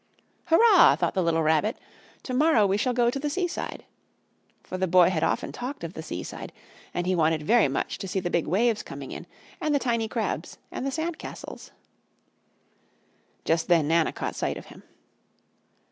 [0.45, 1.77] "Hurrah!" thought the little Rabbit.
[2.23, 3.85] "To morrow we shall go to the seaside!"
[4.63, 6.51] For the boy had often talked of the seaside,
[6.91, 9.27] and he wanted very much to see the big waves coming in,
[9.61, 11.69] and the tiny crabs, and the sand castles.
[13.45, 14.81] Just then Nana caught sight of him.